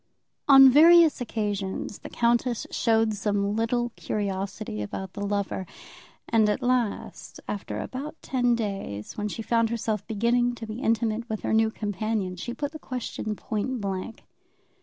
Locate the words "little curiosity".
3.55-4.81